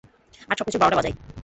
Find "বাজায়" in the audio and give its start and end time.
0.97-1.15